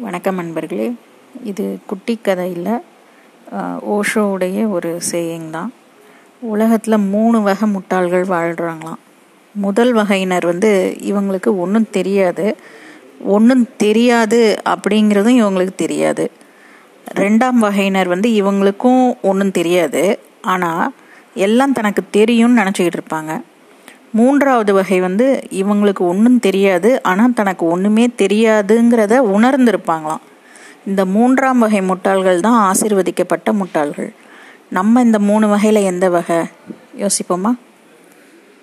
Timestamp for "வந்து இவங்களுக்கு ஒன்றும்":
10.50-11.88, 25.00-26.38